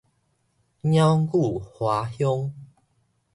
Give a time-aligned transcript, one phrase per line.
[0.03, 0.03] 鳥
[1.27, 2.51] 語花香